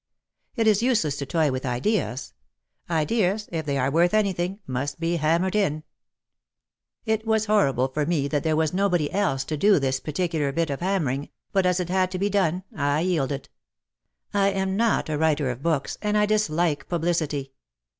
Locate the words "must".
4.65-4.99